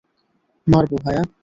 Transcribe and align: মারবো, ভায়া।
মারবো, 0.67 0.95
ভায়া। 1.05 1.23